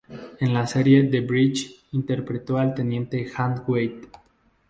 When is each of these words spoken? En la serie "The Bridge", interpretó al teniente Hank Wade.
En 0.39 0.51
la 0.51 0.65
serie 0.65 1.03
"The 1.11 1.21
Bridge", 1.21 1.75
interpretó 1.91 2.57
al 2.57 2.73
teniente 2.73 3.23
Hank 3.27 3.69
Wade. 3.69 4.01